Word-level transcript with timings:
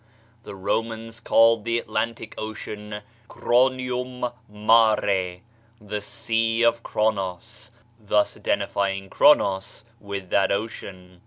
The 0.41 0.55
Romans 0.55 1.19
called 1.19 1.63
the 1.63 1.77
Atlantic 1.77 2.33
Ocean 2.35 3.01
"Chronium 3.29 4.33
Mare," 4.49 5.41
the 5.79 6.01
Sea 6.01 6.63
of 6.63 6.81
Chronos, 6.81 7.69
thus 7.99 8.35
identifying 8.35 9.11
Chronos 9.11 9.83
with 9.99 10.31
that 10.31 10.51
ocean. 10.51 11.19